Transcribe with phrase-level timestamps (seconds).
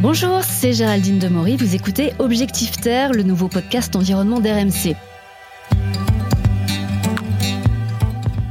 [0.00, 1.56] Bonjour, c'est Géraldine Demory.
[1.56, 4.96] Vous écoutez Objectif Terre, le nouveau podcast environnement d'RMC.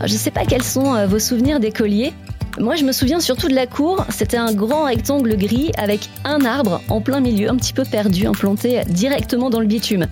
[0.06, 2.14] Je ne sais pas quels sont euh, vos souvenirs d'écoliers.
[2.60, 4.06] Moi, je me souviens surtout de la cour.
[4.10, 8.26] C'était un grand rectangle gris avec un arbre en plein milieu, un petit peu perdu,
[8.26, 10.08] implanté directement dans le bitume.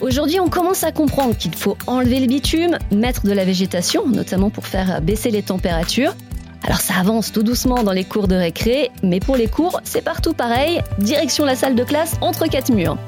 [0.00, 4.48] Aujourd'hui, on commence à comprendre qu'il faut enlever le bitume, mettre de la végétation, notamment
[4.48, 6.14] pour faire baisser les températures.
[6.68, 10.02] Alors ça avance tout doucement dans les cours de récré, mais pour les cours, c'est
[10.02, 12.98] partout pareil, direction la salle de classe entre quatre murs.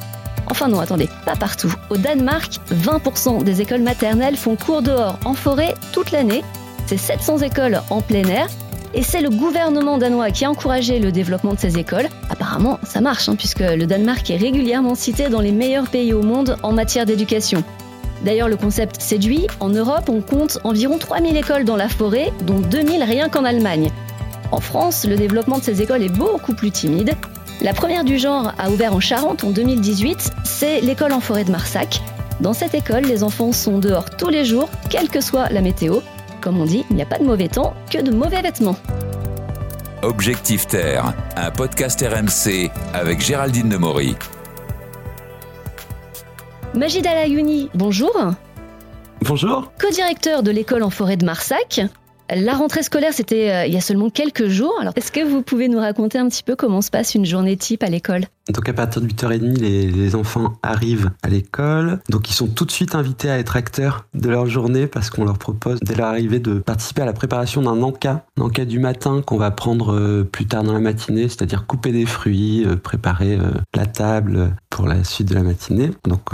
[0.46, 1.70] Enfin non, attendez, pas partout.
[1.90, 6.42] Au Danemark, 20% des écoles maternelles font cours dehors en forêt toute l'année.
[6.86, 8.48] C'est 700 écoles en plein air.
[8.94, 12.08] Et c'est le gouvernement danois qui a encouragé le développement de ces écoles.
[12.30, 16.22] Apparemment, ça marche, hein, puisque le Danemark est régulièrement cité dans les meilleurs pays au
[16.22, 17.62] monde en matière d'éducation.
[18.24, 19.46] D'ailleurs, le concept séduit.
[19.60, 23.90] En Europe, on compte environ 3000 écoles dans la forêt, dont 2000 rien qu'en Allemagne.
[24.52, 27.14] En France, le développement de ces écoles est beaucoup plus timide.
[27.62, 31.50] La première du genre a ouvert en Charente en 2018, c'est l'école en forêt de
[31.50, 32.00] Marsac.
[32.40, 36.00] Dans cette école, les enfants sont dehors tous les jours, quelle que soit la météo.
[36.40, 38.76] Comme on dit, il n'y a pas de mauvais temps, que de mauvais vêtements.
[40.02, 44.16] Objectif Terre, un podcast RMC avec Géraldine de Maury.
[46.74, 48.14] Majid Alayouni, bonjour.
[49.22, 49.72] Bonjour.
[49.80, 51.80] Co-directeur de l'école en forêt de Marsac.
[52.32, 54.76] La rentrée scolaire, c'était euh, il y a seulement quelques jours.
[54.80, 57.56] Alors, est-ce que vous pouvez nous raconter un petit peu comment se passe une journée
[57.56, 58.22] type à l'école?
[58.52, 62.00] Donc, à partir de 8h30, les, les, enfants arrivent à l'école.
[62.08, 65.24] Donc, ils sont tout de suite invités à être acteurs de leur journée parce qu'on
[65.24, 68.78] leur propose, dès leur arrivée, de participer à la préparation d'un encas, un encas du
[68.78, 72.76] matin qu'on va prendre euh, plus tard dans la matinée, c'est-à-dire couper des fruits, euh,
[72.76, 73.38] préparer
[73.74, 75.90] la table pour la suite de la matinée.
[76.04, 76.30] Donc,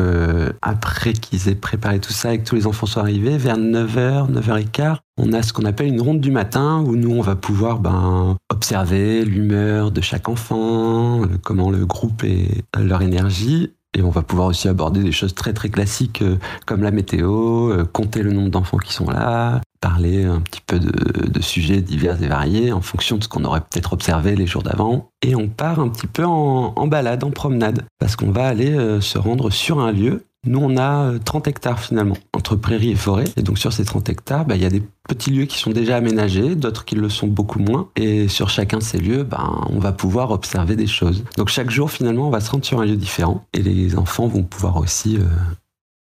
[0.63, 4.31] après qu'ils aient préparé tout ça et que tous les enfants soient arrivés, vers 9h,
[4.31, 7.79] 9h15, on a ce qu'on appelle une ronde du matin où nous, on va pouvoir
[7.79, 13.73] ben, observer l'humeur de chaque enfant, comment le groupe et leur énergie.
[13.97, 17.71] Et on va pouvoir aussi aborder des choses très très classiques euh, comme la météo,
[17.71, 22.23] euh, compter le nombre d'enfants qui sont là, parler un petit peu de, sujets divers
[22.23, 25.09] et variés en fonction de ce qu'on aurait peut-être observé les jours d'avant.
[25.23, 29.01] Et on part un petit peu en, balade, en promenade, parce qu'on va aller euh,
[29.01, 33.25] se rendre sur un lieu nous, on a 30 hectares finalement, entre prairies et forêts.
[33.37, 35.71] Et donc sur ces 30 hectares, bah, il y a des petits lieux qui sont
[35.71, 37.89] déjà aménagés, d'autres qui le sont beaucoup moins.
[37.97, 41.25] Et sur chacun de ces lieux, ben, on va pouvoir observer des choses.
[41.37, 43.45] Donc chaque jour, finalement, on va se rendre sur un lieu différent.
[43.53, 45.25] Et les enfants vont pouvoir aussi euh,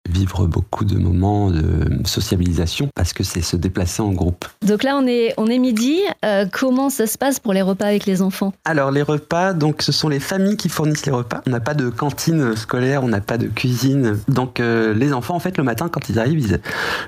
[0.09, 4.45] vivre beaucoup de moments de sociabilisation parce que c'est se déplacer en groupe.
[4.65, 5.99] Donc là, on est, on est midi.
[6.23, 8.53] Euh, comment ça se passe pour les repas avec les enfants?
[8.65, 11.41] Alors, les repas, donc ce sont les familles qui fournissent les repas.
[11.47, 14.17] On n'a pas de cantine scolaire, on n'a pas de cuisine.
[14.27, 16.59] Donc, euh, les enfants, en fait, le matin, quand ils arrivent,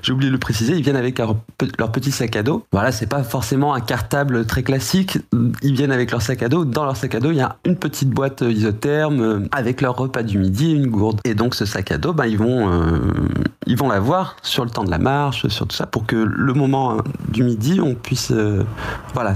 [0.02, 1.36] j'ai oublié de le préciser, ils viennent avec leur,
[1.78, 2.64] leur, petit sac à dos.
[2.72, 5.18] Voilà, c'est pas forcément un cartable très classique.
[5.62, 6.64] Ils viennent avec leur sac à dos.
[6.64, 9.96] Dans leur sac à dos, il y a une petite boîte isotherme euh, avec leur
[9.96, 11.20] repas du midi et une gourde.
[11.24, 14.64] Et donc, ce sac à dos, ben, ils vont euh, 嗯 ils vont l'avoir sur
[14.64, 16.96] le temps de la marche, sur tout ça, pour que le moment
[17.28, 18.64] du midi, on puisse euh,
[19.12, 19.34] voilà,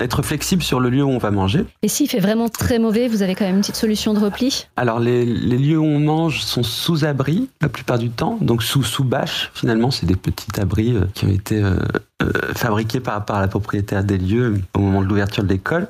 [0.00, 1.66] être flexible sur le lieu où on va manger.
[1.82, 4.68] Et s'il fait vraiment très mauvais, vous avez quand même une petite solution de repli?
[4.76, 8.84] Alors les, lieux où on mange sont sous abri la plupart du temps, donc sous
[8.84, 9.50] sous bâche.
[9.54, 11.62] Finalement, c'est des petits abris euh, qui ont été
[12.54, 15.88] fabriqués par rapport à la propriétaire des lieux au moment de l'ouverture de l'école.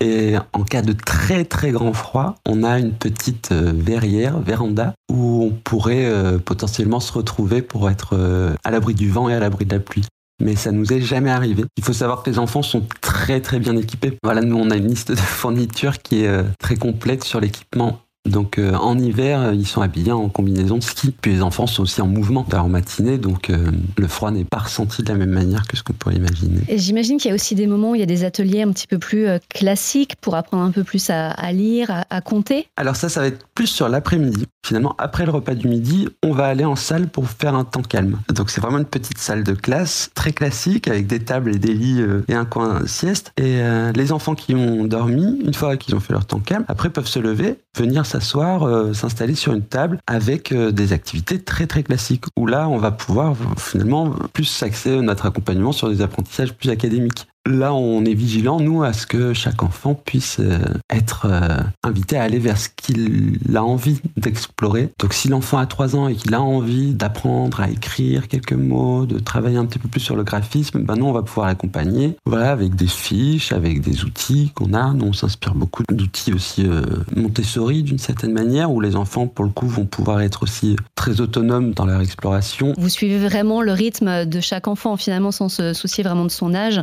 [0.00, 4.94] Et en cas de très très grand froid, on a une petite euh, verrière, véranda,
[5.10, 9.40] où on pourrait euh, potentiellement retrouver pour être euh, à l'abri du vent et à
[9.40, 10.04] l'abri de la pluie.
[10.42, 11.64] Mais ça nous est jamais arrivé.
[11.76, 14.16] Il faut savoir que les enfants sont très très bien équipés.
[14.22, 18.58] Voilà, nous on a une liste de fournitures qui est très complète sur l'équipement donc
[18.58, 21.14] euh, en hiver, ils sont habillés en combinaison de ski.
[21.20, 24.58] Puis les enfants sont aussi en mouvement en matinée, donc euh, le froid n'est pas
[24.58, 26.60] ressenti de la même manière que ce qu'on pourrait imaginer.
[26.68, 28.72] Et j'imagine qu'il y a aussi des moments où il y a des ateliers un
[28.72, 32.66] petit peu plus euh, classiques pour apprendre un peu plus à, lire, à, à, compter.
[32.76, 34.44] Alors ça, ça va être plus sur l'après-midi.
[34.66, 37.82] Finalement, après le repas du midi, on va aller en salle pour faire un temps
[37.82, 38.18] calme.
[38.34, 41.72] Donc c'est vraiment une petite salle de classe, très classique, avec des tables et des
[41.72, 43.32] lits et un coin sieste.
[43.38, 43.60] Et
[43.94, 47.06] les enfants qui ont dormi, une fois qu'ils ont fait leur temps calme, après peuvent
[47.06, 48.19] se lever, venir s'asseoir,
[48.64, 52.78] euh, s'installer sur une table avec euh, des activités très très classiques où là on
[52.78, 57.26] va pouvoir finalement plus s'axer notre accompagnement sur des apprentissages plus académiques.
[57.46, 60.58] Là, on est vigilant, nous, à ce que chaque enfant puisse euh,
[60.90, 64.90] être euh, invité à aller vers ce qu'il a envie d'explorer.
[64.98, 69.06] Donc, si l'enfant a 3 ans et qu'il a envie d'apprendre à écrire quelques mots,
[69.06, 72.14] de travailler un petit peu plus sur le graphisme, ben nous, on va pouvoir l'accompagner.
[72.26, 74.92] Voilà, avec des fiches, avec des outils qu'on a.
[74.92, 76.82] Nous, on s'inspire beaucoup d'outils aussi euh,
[77.16, 81.22] Montessori, d'une certaine manière, où les enfants, pour le coup, vont pouvoir être aussi très
[81.22, 82.74] autonomes dans leur exploration.
[82.76, 86.54] Vous suivez vraiment le rythme de chaque enfant, finalement, sans se soucier vraiment de son
[86.54, 86.82] âge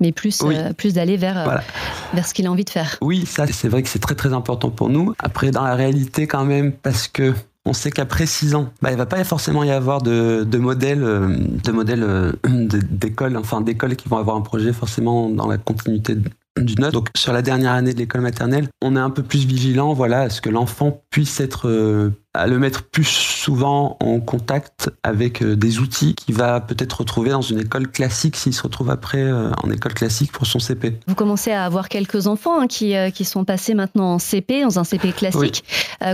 [0.00, 0.42] mais plus,
[0.76, 1.62] plus d'aller vers,
[2.12, 2.98] vers ce qu'il a envie de faire.
[3.00, 5.14] Oui, ça c'est vrai que c'est très très important pour nous.
[5.18, 7.34] Après, dans la réalité quand même, parce que
[7.68, 11.00] on sait qu'après 6 ans, bah, il va pas forcément y avoir de, de modèles,
[11.00, 16.16] de modèles d'écoles, enfin d'écoles qui vont avoir un projet forcément dans la continuité
[16.64, 16.92] du note.
[16.92, 20.22] Donc sur la dernière année de l'école maternelle, on est un peu plus vigilant, voilà,
[20.22, 25.42] à ce que l'enfant puisse être euh, à le mettre plus souvent en contact avec
[25.42, 29.22] euh, des outils qu'il va peut-être retrouver dans une école classique s'il se retrouve après
[29.22, 30.98] euh, en école classique pour son CP.
[31.06, 34.78] Vous commencez à avoir quelques enfants hein, qui, qui sont passés maintenant en CP, dans
[34.78, 35.64] un CP classique.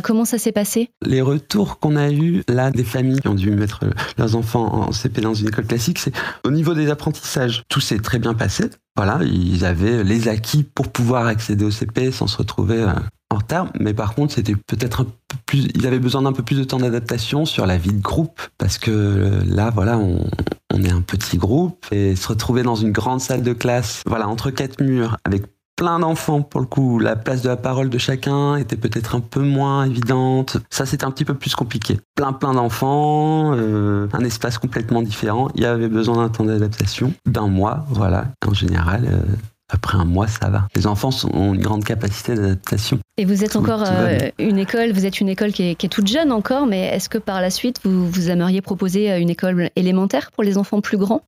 [0.03, 0.91] comment ça s'est passé?
[1.05, 3.85] Les retours qu'on a eus là des familles qui ont dû mettre
[4.19, 6.13] leurs enfants en CP dans une école classique, c'est
[6.45, 8.71] au niveau des apprentissages, tout s'est très bien passé.
[8.97, 12.93] Voilà, ils avaient les acquis pour pouvoir accéder au CP sans se retrouver euh,
[13.31, 13.73] en retard.
[13.81, 15.69] Mais par contre, c'était peut-être un peu plus.
[15.75, 18.77] Ils avaient besoin d'un peu plus de temps d'adaptation sur la vie de groupe parce
[18.77, 20.29] que euh, là, voilà, on,
[20.73, 24.29] on est un petit groupe et se retrouver dans une grande salle de classe, voilà,
[24.29, 25.45] entre quatre murs avec
[25.83, 27.01] plein d'enfants pour le coup.
[27.01, 30.59] La place de la parole de chacun était peut-être un peu moins évidente.
[30.71, 31.99] Ça, c'était un petit peu plus compliqué.
[32.15, 35.49] Plein, plein d'enfants, euh, un espace complètement différent.
[35.57, 38.27] Il y avait besoin d'un temps d'adaptation, d'un mois, voilà.
[38.47, 39.35] En général, euh,
[39.71, 40.69] après un mois, ça va.
[40.77, 43.01] Les enfants ont une grande capacité d'adaptation.
[43.17, 46.31] Et vous êtes encore euh, une école, vous êtes une école qui est, toute jeune
[46.31, 50.45] encore, mais est-ce que par la suite, vous, vous aimeriez proposer une école élémentaire pour
[50.45, 51.23] les enfants plus grands?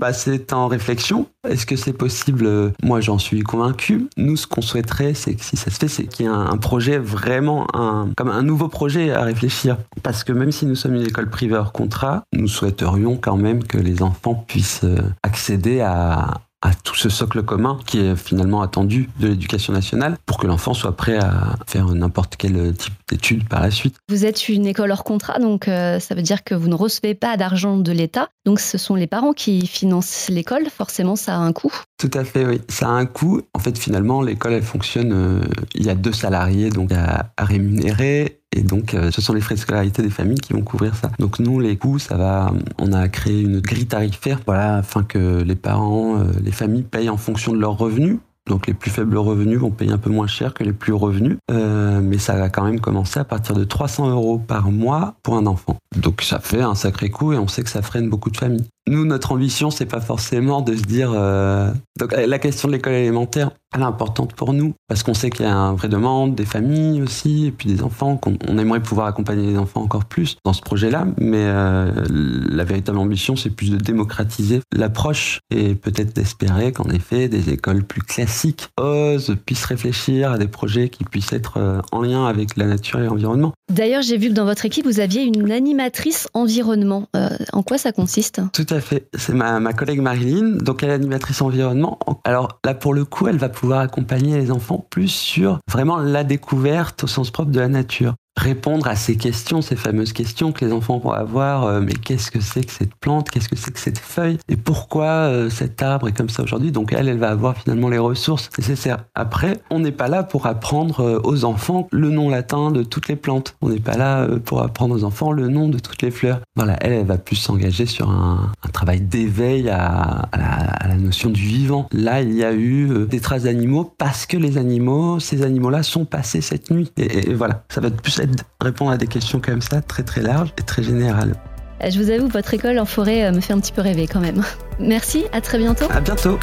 [0.00, 1.26] Bah, c'est en réflexion.
[1.48, 2.72] Est-ce que c'est possible?
[2.82, 4.08] Moi, j'en suis convaincu.
[4.16, 6.56] Nous, ce qu'on souhaiterait, c'est que si ça se fait, c'est qu'il y ait un,
[6.58, 9.78] projet vraiment, un, comme un nouveau projet à réfléchir.
[10.02, 13.64] Parce que même si nous sommes une école privée hors contrat, nous souhaiterions quand même
[13.64, 18.62] que les enfants puissent euh, accéder à, à tout ce socle commun qui est finalement
[18.62, 23.48] attendu de l'éducation nationale pour que l'enfant soit prêt à faire n'importe quel type d'études
[23.48, 23.96] par la suite.
[24.08, 27.14] Vous êtes une école hors contrat, donc euh, ça veut dire que vous ne recevez
[27.14, 28.28] pas d'argent de l'État.
[28.44, 30.66] Donc ce sont les parents qui financent l'école.
[30.70, 31.72] Forcément, ça a un coût.
[31.98, 32.60] Tout à fait, oui.
[32.68, 33.42] Ça a un coût.
[33.54, 35.12] En fait, finalement, l'école, elle fonctionne.
[35.12, 35.40] Euh,
[35.74, 39.40] il y a deux salariés donc à, à rémunérer et donc, euh, ce sont les
[39.40, 41.10] frais de scolarité des familles qui vont couvrir ça.
[41.18, 42.52] Donc, nous, les coûts, ça va.
[42.78, 47.10] On a créé une grille tarifaire, voilà, afin que les parents, euh, les familles payent
[47.10, 48.18] en fonction de leurs revenus.
[48.48, 51.36] Donc les plus faibles revenus vont payer un peu moins cher que les plus revenus,
[51.50, 55.36] euh, mais ça va quand même commencer à partir de 300 euros par mois pour
[55.36, 55.76] un enfant.
[55.96, 58.66] Donc ça fait un sacré coup et on sait que ça freine beaucoup de familles.
[58.88, 61.12] Nous, notre ambition, c'est pas forcément de se dire.
[61.14, 61.72] Euh...
[61.98, 65.44] Donc la question de l'école élémentaire, elle est importante pour nous parce qu'on sait qu'il
[65.44, 68.82] y a un vrai demande des familles aussi et puis des enfants qu'on on aimerait
[68.82, 73.50] pouvoir accompagner les enfants encore plus dans ce projet-là mais euh, la véritable ambition c'est
[73.50, 79.64] plus de démocratiser l'approche et peut-être d'espérer qu'en effet des écoles plus classiques osent puissent
[79.64, 83.52] réfléchir à des projets qui puissent être euh, en lien avec la nature et l'environnement.
[83.72, 87.08] D'ailleurs, j'ai vu que dans votre équipe vous aviez une animatrice environnement.
[87.16, 88.40] Euh, en quoi ça consiste?
[88.52, 89.08] Tout à fait.
[89.14, 91.98] C'est ma, ma collègue Marilyn, donc elle est animatrice environnement.
[92.24, 96.24] Alors là pour le coup, elle va pouvoir accompagner les enfants plus sur vraiment la
[96.24, 100.64] découverte au sens propre de la nature répondre à ces questions, ces fameuses questions que
[100.64, 101.64] les enfants vont avoir.
[101.64, 104.56] Euh, mais qu'est-ce que c'est que cette plante Qu'est-ce que c'est que cette feuille Et
[104.56, 107.98] pourquoi euh, cet arbre est comme ça aujourd'hui Donc elle, elle va avoir finalement les
[107.98, 109.04] ressources nécessaires.
[109.14, 113.08] Après, on n'est pas là pour apprendre euh, aux enfants le nom latin de toutes
[113.08, 113.56] les plantes.
[113.62, 116.40] On n'est pas là pour apprendre aux enfants le nom de toutes les fleurs.
[116.56, 121.88] Voilà, elle, elle va plus s'engager sur un, travail d'éveil à, la, notion du vivant.
[121.92, 126.04] Là, il y a eu des traces d'animaux parce que les animaux, ces animaux-là, sont
[126.04, 126.90] passés cette nuit.
[126.96, 128.18] Et, et voilà, ça va être plus
[128.60, 131.34] répondre à des questions comme ça, très très larges et très générales.
[131.82, 134.06] Euh, je vous avoue, votre école en forêt euh, me fait un petit peu rêver
[134.06, 134.42] quand même.
[134.80, 135.86] Merci, à très bientôt.
[135.90, 136.38] À bientôt.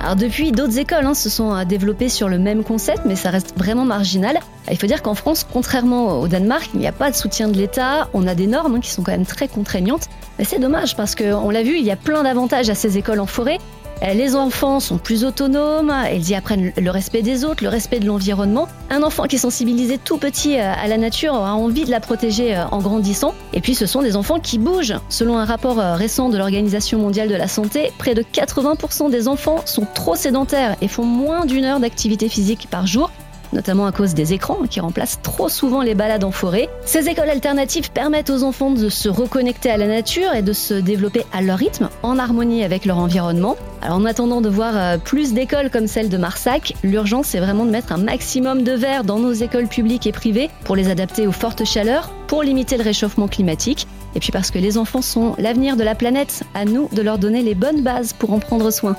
[0.00, 3.30] Alors depuis, d'autres écoles hein, se sont euh, développées sur le même concept, mais ça
[3.30, 4.38] reste vraiment marginal.
[4.70, 7.56] Il faut dire qu'en France, contrairement au Danemark, il n'y a pas de soutien de
[7.56, 8.08] l'État.
[8.12, 10.08] On a des normes hein, qui sont quand même très contraignantes.
[10.38, 13.20] Mais c'est dommage parce qu'on l'a vu, il y a plein d'avantages à ces écoles
[13.20, 13.58] en forêt.
[14.02, 18.00] Euh, les enfants sont plus autonomes, ils y apprennent le respect des autres, le respect
[18.00, 18.68] de l'environnement.
[18.90, 22.00] Un enfant qui est sensibilisé tout petit euh, à la nature a envie de la
[22.00, 23.34] protéger euh, en grandissant.
[23.52, 24.94] Et puis ce sont des enfants qui bougent.
[25.08, 29.60] Selon un rapport récent de l'Organisation mondiale de la santé, près de 80% des enfants
[29.66, 33.10] sont trop sédentaires et font moins d'une heure d'activité physique par jour
[33.52, 36.68] notamment à cause des écrans qui remplacent trop souvent les balades en forêt.
[36.84, 40.74] Ces écoles alternatives permettent aux enfants de se reconnecter à la nature et de se
[40.74, 43.56] développer à leur rythme, en harmonie avec leur environnement.
[43.80, 47.64] Alors en attendant de voir euh, plus d'écoles comme celle de Marsac, l'urgence est vraiment
[47.64, 51.26] de mettre un maximum de verre dans nos écoles publiques et privées pour les adapter
[51.26, 55.34] aux fortes chaleurs, pour limiter le réchauffement climatique, et puis parce que les enfants sont
[55.38, 58.70] l'avenir de la planète, à nous de leur donner les bonnes bases pour en prendre
[58.70, 58.96] soin.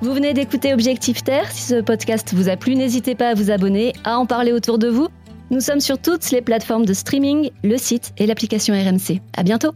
[0.00, 1.50] Vous venez d'écouter Objectif Terre.
[1.50, 4.78] Si ce podcast vous a plu, n'hésitez pas à vous abonner, à en parler autour
[4.78, 5.08] de vous.
[5.50, 9.20] Nous sommes sur toutes les plateformes de streaming, le site et l'application RMC.
[9.36, 9.72] À bientôt!